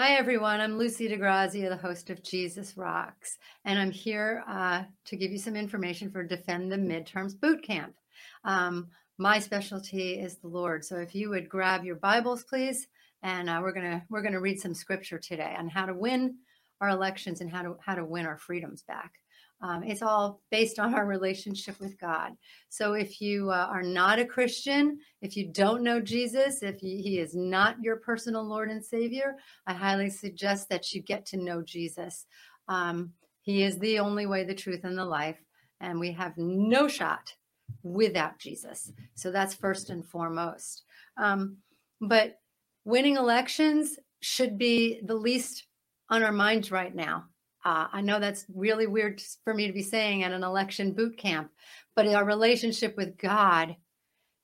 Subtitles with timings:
[0.00, 0.60] Hi, everyone.
[0.60, 5.38] I'm Lucy DiGrazia, the host of Jesus Rocks, and I'm here uh, to give you
[5.38, 7.96] some information for Defend the Midterms Boot Camp.
[8.44, 12.86] Um, my specialty is the Lord, so if you would grab your Bibles, please,
[13.24, 16.36] and uh, we're gonna we're gonna read some scripture today on how to win
[16.80, 19.14] our elections and how to how to win our freedoms back.
[19.60, 22.32] Um, it's all based on our relationship with God.
[22.68, 27.18] So if you uh, are not a Christian, if you don't know Jesus, if he
[27.18, 29.34] is not your personal Lord and Savior,
[29.66, 32.26] I highly suggest that you get to know Jesus.
[32.68, 35.42] Um, he is the only way, the truth, and the life.
[35.80, 37.34] And we have no shot
[37.82, 38.92] without Jesus.
[39.14, 40.84] So that's first and foremost.
[41.16, 41.56] Um,
[42.00, 42.38] but
[42.84, 45.66] winning elections should be the least
[46.10, 47.24] on our minds right now.
[47.68, 51.18] Uh, I know that's really weird for me to be saying at an election boot
[51.18, 51.50] camp,
[51.94, 53.76] but our relationship with God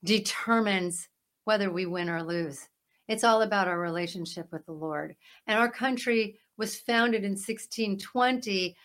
[0.04, 1.08] determines
[1.46, 2.68] whether we win or lose.
[3.08, 5.16] It's all about our relationship with the Lord.
[5.46, 8.76] And our country was founded in 1620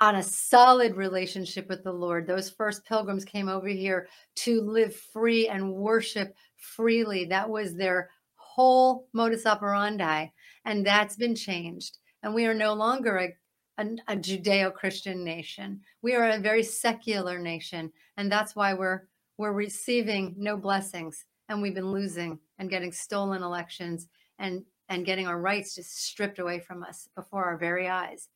[0.00, 2.26] on a solid relationship with the Lord.
[2.26, 7.26] Those first pilgrims came over here to live free and worship freely.
[7.26, 10.28] That was their whole modus operandi.
[10.64, 11.98] And that's been changed.
[12.22, 13.34] And we are no longer a
[13.78, 15.80] a, a Judeo-Christian nation.
[16.02, 21.62] We are a very secular nation, and that's why we're we're receiving no blessings, and
[21.62, 26.58] we've been losing and getting stolen elections and and getting our rights just stripped away
[26.58, 28.28] from us before our very eyes.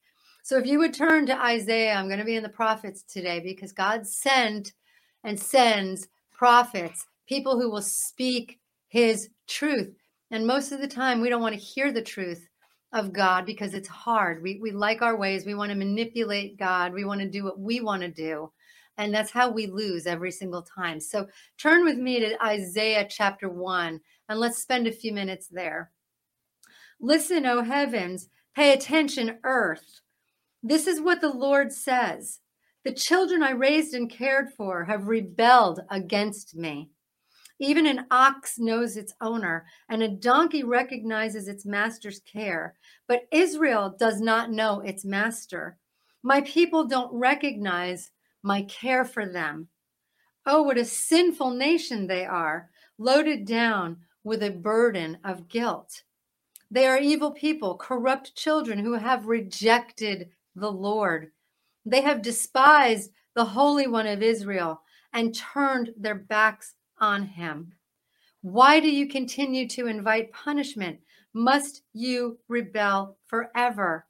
[0.44, 3.40] So if you would turn to Isaiah, I'm going to be in the prophets today
[3.40, 4.72] because God sent
[5.24, 9.94] and sends prophets, people who will speak his truth.
[10.30, 12.48] And most of the time, we don't want to hear the truth
[12.92, 14.42] of God because it's hard.
[14.42, 15.46] We, we like our ways.
[15.46, 16.92] We want to manipulate God.
[16.92, 18.52] We want to do what we want to do.
[18.98, 21.00] And that's how we lose every single time.
[21.00, 21.26] So
[21.58, 25.90] turn with me to Isaiah chapter 1 and let's spend a few minutes there.
[27.00, 30.00] Listen, O heavens, pay attention, earth.
[30.62, 32.38] This is what the Lord says
[32.84, 36.91] The children I raised and cared for have rebelled against me.
[37.62, 42.74] Even an ox knows its owner, and a donkey recognizes its master's care.
[43.06, 45.78] But Israel does not know its master.
[46.24, 48.10] My people don't recognize
[48.42, 49.68] my care for them.
[50.44, 52.68] Oh, what a sinful nation they are,
[52.98, 56.02] loaded down with a burden of guilt.
[56.68, 61.30] They are evil people, corrupt children who have rejected the Lord.
[61.86, 67.72] They have despised the Holy One of Israel and turned their backs on him.
[68.40, 71.00] Why do you continue to invite punishment?
[71.34, 74.06] Must you rebel forever?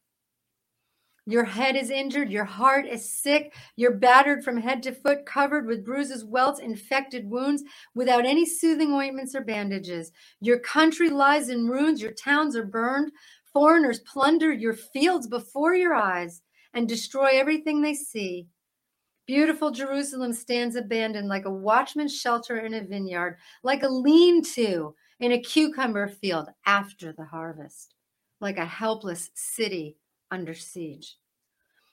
[1.26, 5.66] Your head is injured, your heart is sick, you're battered from head to foot, covered
[5.66, 7.62] with bruises, welts, infected wounds,
[7.94, 10.10] without any soothing ointments or bandages.
[10.40, 13.12] Your country lies in ruins, your towns are burned,
[13.52, 16.42] foreigners plunder your fields before your eyes
[16.74, 18.48] and destroy everything they see.
[19.26, 24.94] Beautiful Jerusalem stands abandoned like a watchman's shelter in a vineyard, like a lean to
[25.20, 27.94] in a cucumber field after the harvest,
[28.40, 29.96] like a helpless city
[30.30, 31.16] under siege.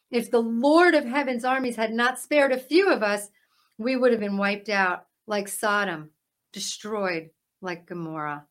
[0.09, 3.29] If the Lord of heaven's armies had not spared a few of us,
[3.77, 6.09] we would have been wiped out like Sodom,
[6.51, 7.29] destroyed
[7.61, 8.45] like Gomorrah.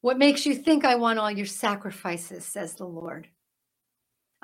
[0.00, 3.28] What makes you think I want all your sacrifices, says the Lord?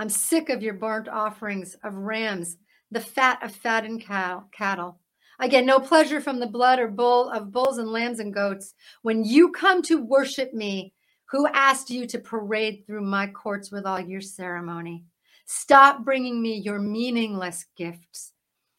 [0.03, 2.57] I'm sick of your burnt offerings of rams,
[2.91, 4.99] the fat of fattened cattle.
[5.39, 8.75] I get no pleasure from the blood or bull of bulls and lambs and goats.
[9.03, 10.93] When you come to worship me,
[11.27, 15.05] who asked you to parade through my courts with all your ceremony?
[15.47, 18.33] Stop bringing me your meaningless gifts.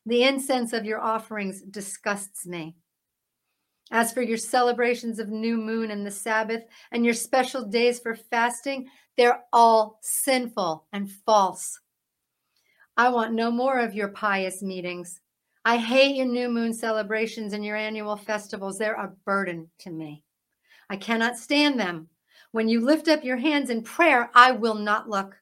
[0.05, 2.75] The incense of your offerings disgusts me.
[3.91, 8.13] As for your celebrations of new moon and the Sabbath and your special days for
[8.13, 11.80] fasting, they're all sinful and false.
[12.98, 15.19] I want no more of your pious meetings.
[15.65, 18.77] I hate your new moon celebrations and your annual festivals.
[18.77, 20.24] They're a burden to me.
[20.89, 22.10] I cannot stand them.
[22.51, 25.36] When you lift up your hands in prayer, I will not look.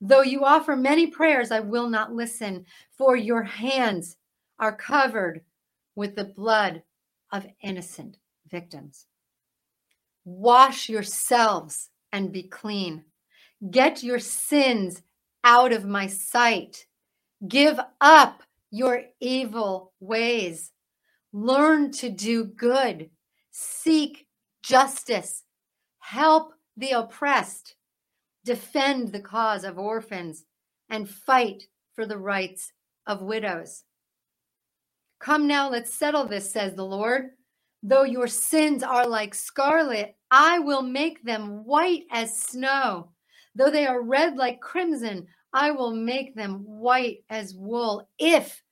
[0.00, 2.66] Though you offer many prayers, I will not listen,
[2.96, 4.16] for your hands
[4.58, 5.40] are covered
[5.94, 6.82] with the blood
[7.32, 8.18] of innocent
[8.48, 9.06] victims.
[10.24, 13.04] Wash yourselves and be clean.
[13.72, 15.02] Get your sins
[15.42, 16.86] out of my sight.
[17.46, 20.70] Give up your evil ways.
[21.32, 23.10] Learn to do good.
[23.50, 24.28] Seek
[24.62, 25.42] justice.
[25.98, 27.74] Help the oppressed.
[28.44, 30.44] Defend the cause of orphans
[30.88, 31.64] and fight
[31.96, 32.72] for the rights
[33.08, 33.82] of widows.
[35.18, 37.30] Come now, let's settle this, says the Lord.
[37.86, 43.10] Though your sins are like scarlet, I will make them white as snow.
[43.54, 48.08] Though they are red like crimson, I will make them white as wool.
[48.18, 48.62] If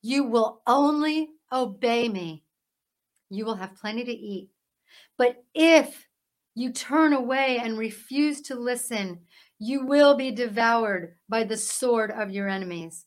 [0.00, 2.44] you will only obey me,
[3.28, 4.48] you will have plenty to eat.
[5.18, 6.08] But if
[6.54, 9.20] you turn away and refuse to listen,
[9.58, 13.04] you will be devoured by the sword of your enemies.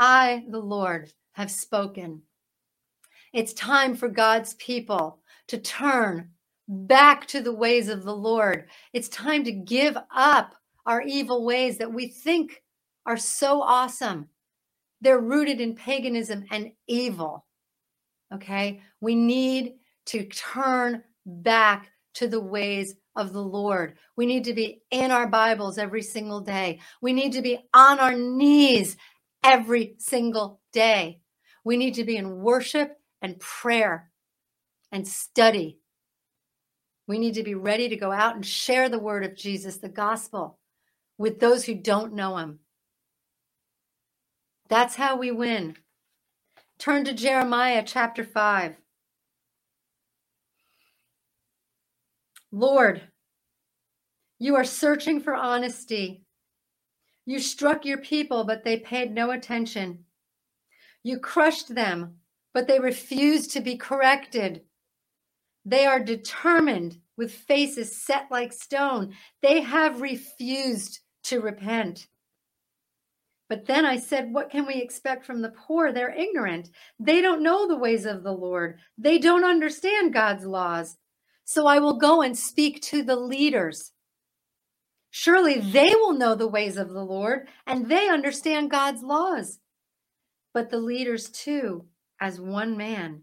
[0.00, 2.22] I, the Lord, have spoken.
[3.34, 6.30] It's time for God's people to turn
[6.68, 8.66] back to the ways of the Lord.
[8.92, 10.54] It's time to give up
[10.86, 12.62] our evil ways that we think
[13.04, 14.28] are so awesome.
[15.00, 17.44] They're rooted in paganism and evil.
[18.32, 18.80] Okay?
[19.00, 19.72] We need
[20.06, 23.96] to turn back to the ways of the Lord.
[24.16, 26.78] We need to be in our Bibles every single day.
[27.02, 28.96] We need to be on our knees
[29.42, 31.18] every single day.
[31.64, 34.10] We need to be in worship and prayer
[34.92, 35.78] and study.
[37.08, 39.88] We need to be ready to go out and share the word of Jesus, the
[39.88, 40.58] gospel,
[41.16, 42.58] with those who don't know him.
[44.68, 45.76] That's how we win.
[46.78, 48.76] Turn to Jeremiah chapter 5.
[52.52, 53.00] Lord,
[54.38, 56.24] you are searching for honesty.
[57.24, 60.04] You struck your people, but they paid no attention.
[61.02, 62.16] You crushed them,
[62.54, 64.62] but they refuse to be corrected.
[65.64, 69.14] They are determined with faces set like stone.
[69.42, 72.06] They have refused to repent.
[73.48, 75.92] But then I said, What can we expect from the poor?
[75.92, 76.70] They're ignorant.
[76.98, 80.96] They don't know the ways of the Lord, they don't understand God's laws.
[81.46, 83.92] So I will go and speak to the leaders.
[85.10, 89.58] Surely they will know the ways of the Lord and they understand God's laws.
[90.54, 91.86] But the leaders, too,
[92.24, 93.20] as one man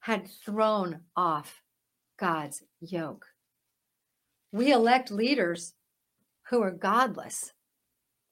[0.00, 1.62] had thrown off
[2.20, 3.24] God's yoke.
[4.52, 5.72] We elect leaders
[6.50, 7.54] who are godless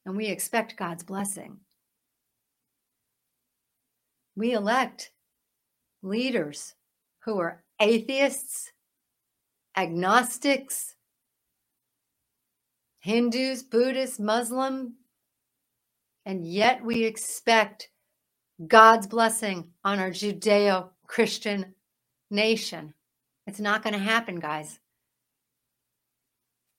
[0.04, 1.56] and we expect God's blessing.
[4.36, 5.10] We elect
[6.02, 6.74] leaders
[7.24, 8.72] who are atheists,
[9.74, 10.96] agnostics,
[12.98, 14.96] Hindus, Buddhists, Muslim,
[16.26, 17.88] and yet we expect
[18.66, 21.74] God's blessing on our Judeo Christian
[22.30, 22.94] nation.
[23.46, 24.78] It's not going to happen, guys.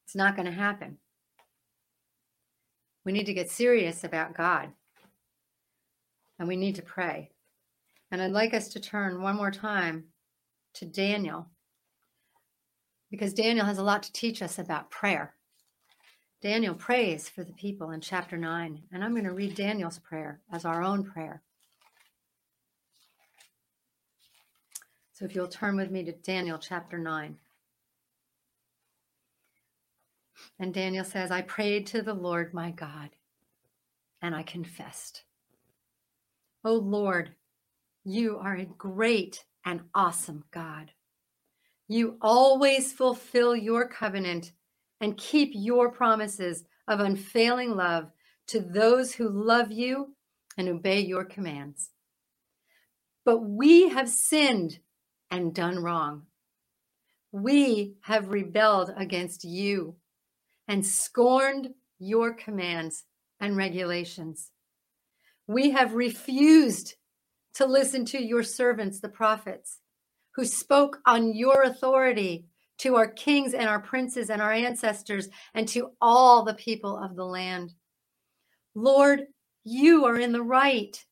[0.05, 0.97] It's not going to happen.
[3.03, 4.69] We need to get serious about God
[6.37, 7.31] and we need to pray.
[8.11, 10.05] And I'd like us to turn one more time
[10.75, 11.47] to Daniel
[13.09, 15.33] because Daniel has a lot to teach us about prayer.
[16.41, 20.41] Daniel prays for the people in chapter 9, and I'm going to read Daniel's prayer
[20.51, 21.43] as our own prayer.
[25.21, 27.35] So if you'll turn with me to Daniel chapter 9.
[30.59, 33.11] And Daniel says, I prayed to the Lord my God,
[34.23, 35.21] and I confessed,
[36.65, 37.35] O Lord,
[38.03, 40.89] you are a great and awesome God.
[41.87, 44.53] You always fulfill your covenant
[45.01, 48.09] and keep your promises of unfailing love
[48.47, 50.15] to those who love you
[50.57, 51.91] and obey your commands.
[53.23, 54.79] But we have sinned
[55.31, 56.23] and done wrong.
[57.31, 59.95] We have rebelled against you
[60.67, 63.05] and scorned your commands
[63.39, 64.51] and regulations.
[65.47, 66.95] We have refused
[67.55, 69.79] to listen to your servants, the prophets,
[70.35, 72.45] who spoke on your authority
[72.79, 77.15] to our kings and our princes and our ancestors and to all the people of
[77.15, 77.73] the land.
[78.73, 79.23] Lord,
[79.63, 81.03] you are in the right,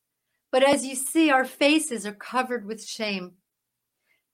[0.50, 3.32] but as you see, our faces are covered with shame.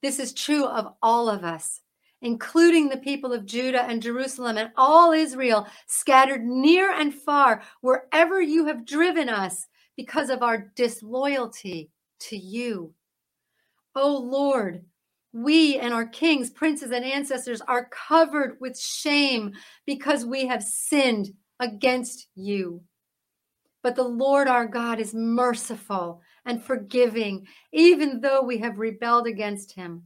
[0.02, 1.80] This is true of all of us,
[2.22, 8.40] including the people of Judah and Jerusalem and all Israel, scattered near and far, wherever
[8.40, 12.92] you have driven us because of our disloyalty to you.
[13.94, 14.84] O oh Lord,
[15.32, 19.52] we and our kings, princes, and ancestors are covered with shame
[19.86, 22.82] because we have sinned against you.
[23.82, 29.72] But the Lord our God is merciful and forgiving, even though we have rebelled against
[29.72, 30.04] him.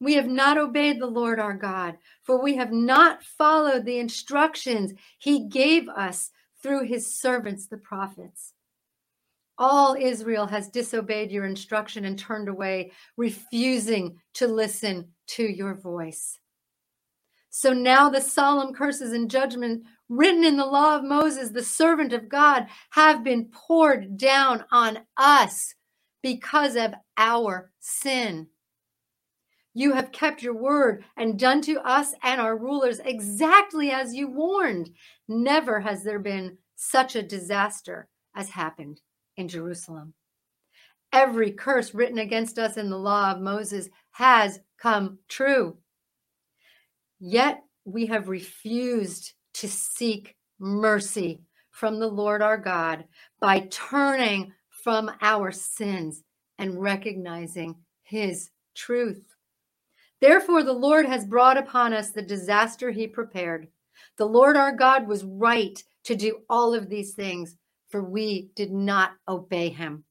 [0.00, 4.92] We have not obeyed the Lord our God, for we have not followed the instructions
[5.18, 6.30] he gave us
[6.62, 8.52] through his servants, the prophets.
[9.58, 16.38] All Israel has disobeyed your instruction and turned away, refusing to listen to your voice.
[17.48, 22.12] So now the solemn curses and judgment written in the law of Moses, the servant
[22.12, 25.74] of God, have been poured down on us
[26.22, 28.48] because of our sin.
[29.74, 34.28] You have kept your word and done to us and our rulers exactly as you
[34.28, 34.90] warned.
[35.28, 39.00] Never has there been such a disaster as happened
[39.36, 40.14] in Jerusalem.
[41.12, 45.76] Every curse written against us in the law of Moses has come true.
[47.20, 53.04] Yet we have refused to seek mercy from the Lord our God
[53.40, 56.22] by turning from our sins
[56.58, 59.34] and recognizing his truth.
[60.20, 63.68] Therefore, the Lord has brought upon us the disaster he prepared.
[64.16, 67.56] The Lord our God was right to do all of these things,
[67.88, 70.04] for we did not obey him.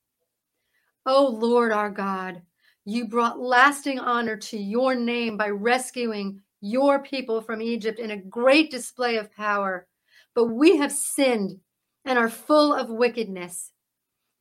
[1.05, 2.41] O Lord our God,
[2.85, 8.21] you brought lasting honor to your name by rescuing your people from Egypt in a
[8.21, 9.87] great display of power.
[10.33, 11.59] But we have sinned
[12.03, 13.71] and are full of wickedness.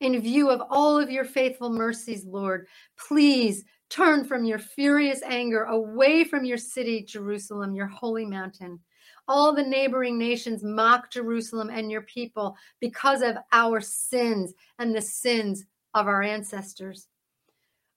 [0.01, 2.67] In view of all of your faithful mercies, Lord,
[2.99, 3.65] please
[3.95, 8.81] Turn from your furious anger away from your city, Jerusalem, your holy mountain.
[9.29, 15.01] All the neighboring nations mock Jerusalem and your people because of our sins and the
[15.01, 15.65] sins
[15.95, 17.07] of our ancestors.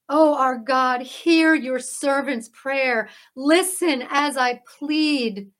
[0.08, 3.10] Oh, our God, hear your servant's prayer.
[3.36, 5.50] Listen as I plead.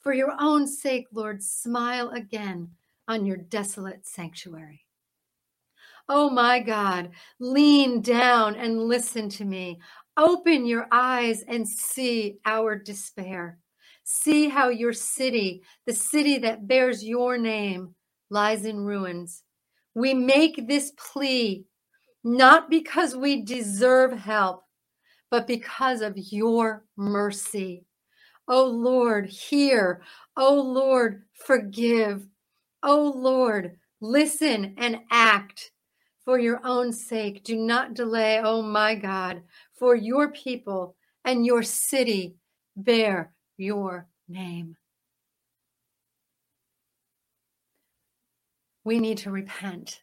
[0.00, 2.70] For your own sake, Lord, smile again
[3.06, 4.86] on your desolate sanctuary.
[6.08, 9.78] Oh my God, lean down and listen to me.
[10.16, 13.58] Open your eyes and see our despair.
[14.04, 17.94] See how your city, the city that bears your name,
[18.30, 19.42] lies in ruins.
[19.94, 21.64] We make this plea
[22.24, 24.64] not because we deserve help,
[25.30, 27.84] but because of your mercy.
[28.48, 30.02] Oh Lord, hear.
[30.36, 32.26] Oh Lord, forgive.
[32.82, 35.70] Oh Lord, listen and act
[36.24, 37.44] for your own sake.
[37.44, 39.42] Do not delay, oh my God,
[39.78, 42.34] for your people and your city
[42.76, 44.76] bear your name.
[48.84, 50.02] We need to repent.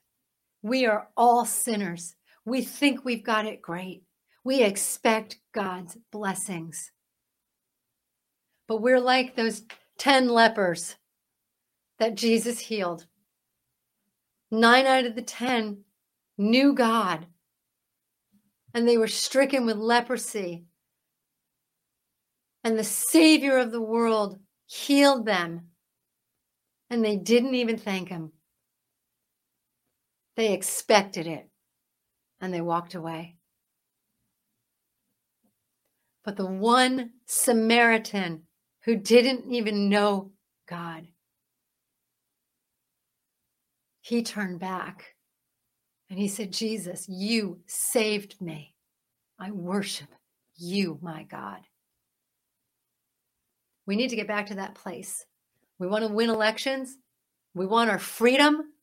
[0.68, 2.16] We are all sinners.
[2.44, 4.04] We think we've got it great.
[4.44, 6.92] We expect God's blessings.
[8.68, 9.64] But we're like those
[9.98, 10.98] 10 lepers
[12.00, 13.06] that Jesus healed.
[14.52, 15.84] Nine out of the 10
[16.38, 17.28] knew God,
[18.74, 20.66] and they were stricken with leprosy.
[22.64, 25.68] And the Savior of the world healed them,
[26.90, 28.34] and they didn't even thank Him.
[30.38, 31.50] They expected it,
[32.40, 33.36] and they walked away.
[36.24, 38.44] But the one Samaritan
[38.84, 40.32] who didn't even know
[40.70, 41.08] God,
[44.02, 45.16] he turned back
[46.10, 48.76] and he said, Jesus, you saved me.
[49.40, 50.10] I worship
[50.56, 51.60] you, my God.
[53.86, 55.26] We need to get back to that place.
[55.80, 56.98] We want to win elections.
[57.56, 58.74] We want our freedom.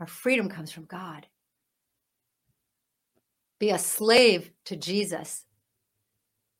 [0.00, 1.26] Our freedom comes from God.
[3.58, 5.44] Be a slave to Jesus,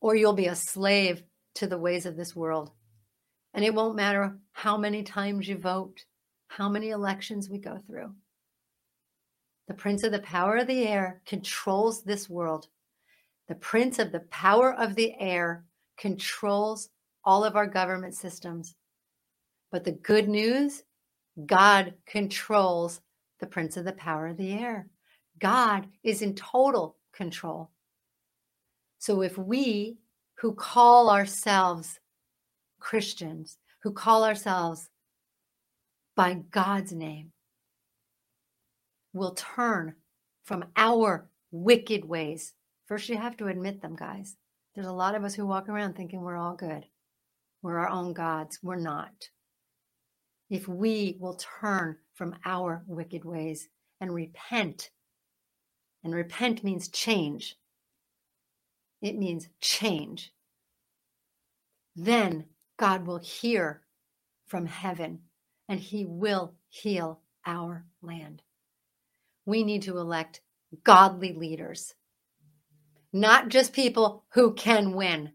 [0.01, 1.23] or you'll be a slave
[1.55, 2.71] to the ways of this world.
[3.53, 6.05] And it won't matter how many times you vote,
[6.47, 8.13] how many elections we go through.
[9.67, 12.67] The prince of the power of the air controls this world.
[13.47, 15.65] The prince of the power of the air
[15.97, 16.89] controls
[17.23, 18.75] all of our government systems.
[19.71, 20.83] But the good news
[21.45, 23.01] God controls
[23.39, 24.87] the prince of the power of the air.
[25.39, 27.71] God is in total control.
[28.99, 29.97] So if we
[30.35, 31.99] who call ourselves
[32.79, 34.89] Christians, who call ourselves
[36.15, 37.31] by God's name,
[39.13, 39.95] will turn
[40.45, 42.53] from our wicked ways.
[42.87, 44.35] First, you have to admit them, guys.
[44.75, 46.85] There's a lot of us who walk around thinking we're all good.
[47.61, 48.59] We're our own gods.
[48.61, 49.29] We're not.
[50.49, 53.69] If we will turn from our wicked ways
[54.01, 54.91] and repent,
[56.03, 57.55] and repent means change,
[59.01, 60.33] it means change,
[61.95, 62.45] then
[62.77, 63.81] God will hear
[64.47, 65.19] from heaven
[65.69, 68.41] and he will heal our land
[69.47, 70.41] we need to elect
[70.83, 71.95] godly leaders,
[73.13, 75.31] not just people who can win.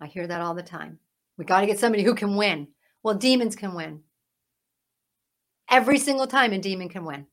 [0.00, 0.98] I hear that all the time.
[1.36, 2.68] We got to get somebody who can win.
[3.02, 4.00] Well, demons can win.
[5.70, 7.26] Every single time a demon can win.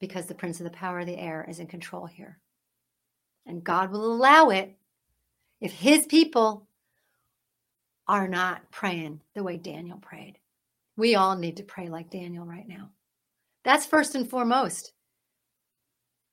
[0.00, 2.38] Because the prince of the power of the air is in control here.
[3.46, 4.76] And God will allow it
[5.60, 6.66] if his people
[8.06, 10.38] are not praying the way Daniel prayed.
[10.96, 12.90] We all need to pray like Daniel right now.
[13.64, 14.92] That's first and foremost.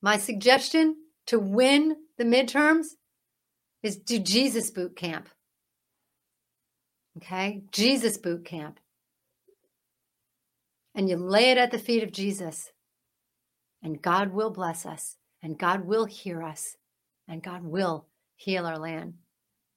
[0.02, 0.96] My suggestion
[1.28, 2.88] to win the midterms
[3.84, 5.30] is do Jesus boot camp.
[7.18, 7.64] Okay?
[7.72, 8.80] Jesus boot camp.
[10.96, 12.72] And you lay it at the feet of Jesus.
[13.84, 15.18] And God will bless us.
[15.44, 16.78] And God will hear us.
[17.28, 19.16] And God will heal our land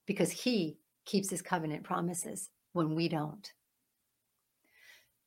[0.07, 3.53] because He keeps His covenant promises when we don't.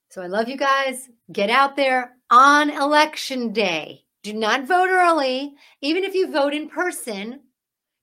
[0.10, 1.10] So I love you guys.
[1.32, 4.04] Get out there on election day.
[4.24, 5.54] Do not vote early.
[5.82, 7.42] Even if you vote in person,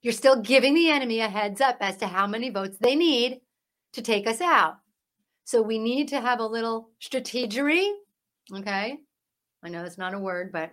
[0.01, 3.41] you're still giving the enemy a heads up as to how many votes they need
[3.93, 4.77] to take us out.
[5.49, 7.89] So we need to have a little strategery.
[8.53, 8.99] Okay.
[9.63, 10.71] I know that's not a word, but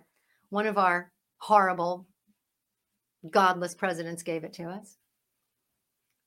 [0.50, 2.06] one of our horrible,
[3.30, 4.99] godless presidents gave it to us.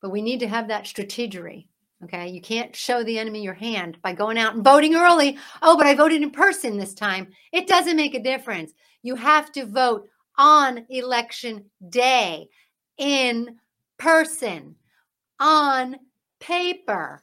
[0.01, 1.67] But we need to have that strategery.
[2.03, 2.29] Okay.
[2.29, 5.37] You can't show the enemy your hand by going out and voting early.
[5.61, 7.27] Oh, but I voted in person this time.
[7.53, 8.73] It doesn't make a difference.
[9.03, 12.47] You have to vote on election day
[12.97, 13.59] in
[13.99, 14.73] person,
[15.39, 15.97] on
[16.39, 17.21] paper.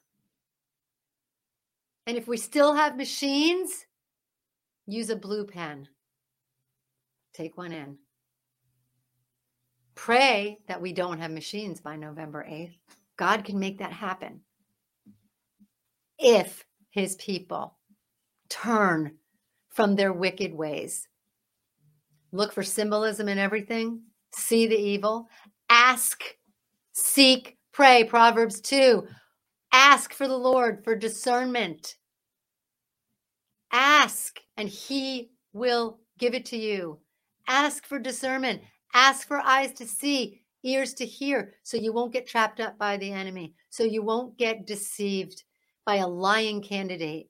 [2.06, 3.84] And if we still have machines,
[4.86, 5.88] use a blue pen.
[7.34, 7.98] Take one in.
[9.96, 12.76] Pray that we don't have machines by November 8th.
[13.16, 14.40] God can make that happen
[16.18, 17.76] if his people
[18.48, 19.16] turn
[19.70, 21.08] from their wicked ways.
[22.30, 24.02] Look for symbolism in everything,
[24.34, 25.28] see the evil,
[25.68, 26.22] ask,
[26.92, 28.04] seek, pray.
[28.04, 29.06] Proverbs 2
[29.76, 31.95] ask for the Lord for discernment.
[33.72, 36.98] Ask, and he will give it to you.
[37.48, 38.62] Ask for discernment.
[38.94, 42.96] Ask for eyes to see, ears to hear, so you won't get trapped up by
[42.96, 45.44] the enemy, so you won't get deceived
[45.84, 47.28] by a lying candidate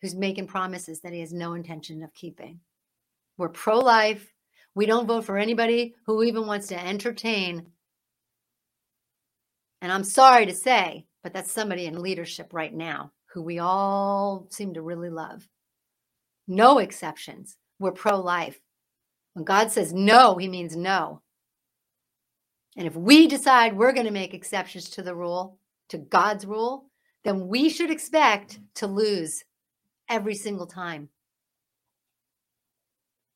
[0.00, 2.60] who's making promises that he has no intention of keeping.
[3.38, 4.32] We're pro life.
[4.74, 7.66] We don't vote for anybody who even wants to entertain.
[9.80, 14.46] And I'm sorry to say, but that's somebody in leadership right now who we all
[14.48, 15.46] seem to really love.
[16.48, 17.58] No exceptions.
[17.78, 18.58] We're pro life.
[19.34, 21.20] When God says no, he means no.
[22.78, 25.58] And if we decide we're going to make exceptions to the rule,
[25.90, 26.86] to God's rule,
[27.24, 29.44] then we should expect to lose
[30.08, 31.10] every single time.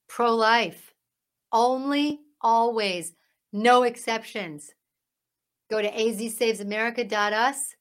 [0.08, 0.94] Pro life,
[1.52, 3.12] only, always,
[3.52, 4.70] no exceptions.
[5.70, 7.74] Go to azsavesamerica.us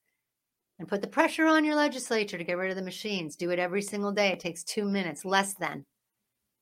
[0.80, 3.36] and put the pressure on your legislature to get rid of the machines.
[3.36, 4.30] Do it every single day.
[4.30, 5.86] It takes two minutes, less than.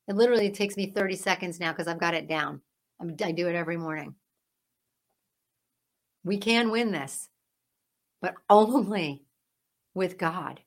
[0.08, 2.62] It literally takes me 30 seconds now because I've got it down.
[3.00, 4.16] I do it every morning.
[6.24, 7.30] We can win this,
[8.22, 9.24] but only
[9.94, 10.60] with God.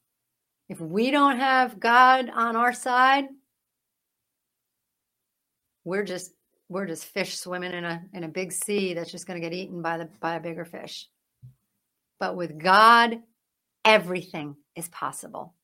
[0.68, 3.24] If we don't have God on our side,
[5.84, 6.32] we're just
[6.68, 9.56] we're just fish swimming in a in a big sea that's just going to get
[9.56, 11.08] eaten by the by a bigger fish.
[12.20, 13.18] But with God,
[13.84, 15.54] everything is possible.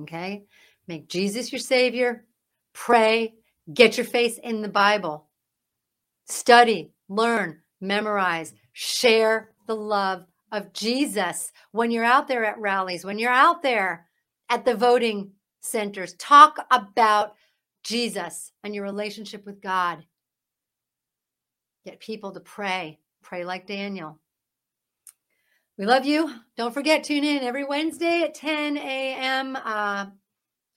[0.00, 0.44] Okay?
[0.88, 2.24] Make Jesus your savior,
[2.72, 3.34] pray,
[3.72, 5.28] get your face in the Bible.
[6.28, 13.18] Study, learn, memorize, share the love of Jesus when you're out there at rallies, when
[13.18, 14.06] you're out there
[14.48, 16.14] at the voting centers.
[16.14, 17.34] Talk about
[17.82, 20.04] Jesus and your relationship with God.
[21.84, 22.98] Get people to pray.
[23.22, 24.20] Pray like Daniel.
[25.78, 26.32] We love you.
[26.56, 29.56] Don't forget, tune in every Wednesday at 10 a.m.
[29.62, 30.06] Uh,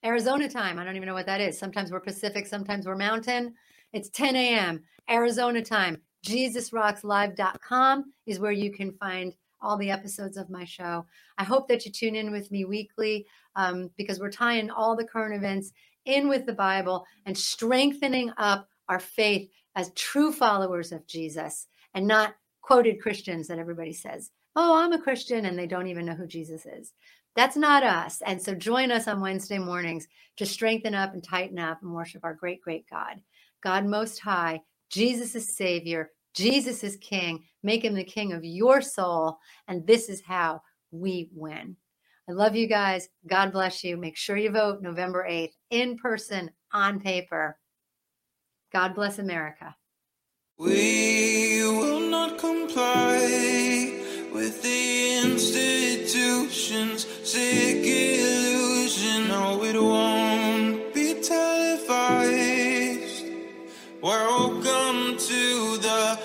[0.04, 0.78] Arizona time.
[0.78, 1.58] I don't even know what that is.
[1.58, 3.54] Sometimes we're Pacific, sometimes we're Mountain.
[3.94, 4.84] It's 10 a.m.
[5.10, 6.02] Arizona time.
[6.26, 11.06] JesusRocksLive.com is where you can find all the episodes of my show.
[11.38, 15.08] I hope that you tune in with me weekly um, because we're tying all the
[15.08, 15.72] current events
[16.04, 22.06] in with the Bible and strengthening up our faith as true followers of Jesus and
[22.06, 26.16] not quoted Christians that everybody says, Oh, I'm a Christian, and they don't even know
[26.16, 26.92] who Jesus is.
[27.34, 28.22] That's not us.
[28.26, 32.26] And so join us on Wednesday mornings to strengthen up and tighten up and worship
[32.26, 33.22] our great, great God.
[33.64, 37.46] God Most High, Jesus is Savior, Jesus is king.
[37.64, 39.38] Make him the king of your soul.
[39.70, 41.78] And this is how we win.
[42.28, 43.08] I love you guys.
[43.26, 43.96] God bless you.
[43.96, 47.58] Make sure you vote November 8th in person on paper.
[48.74, 49.74] God bless America.
[50.58, 53.69] We will not comply
[54.40, 59.28] with the institution's sick illusion.
[59.28, 62.48] No, it won't be televised.
[64.02, 66.18] Welcome to the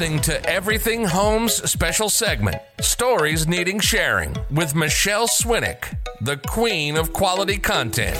[0.00, 7.12] listening to Everything Homes special segment Stories Needing Sharing with Michelle Swinick, the queen of
[7.12, 8.16] quality content.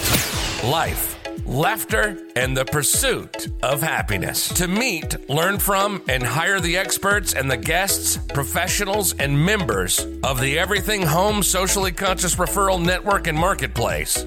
[0.62, 4.48] Life, laughter, and the pursuit of happiness.
[4.48, 10.38] To meet, learn from, and hire the experts and the guests, professionals, and members of
[10.38, 14.26] the Everything Home Socially Conscious Referral Network and Marketplace.